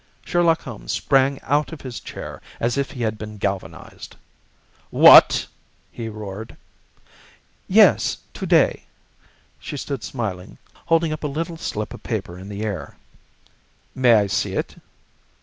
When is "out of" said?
1.43-1.81